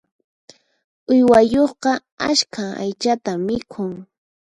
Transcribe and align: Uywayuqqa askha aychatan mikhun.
Uywayuqqa 1.11 1.91
askha 2.29 2.63
aychatan 2.81 3.37
mikhun. 3.47 3.91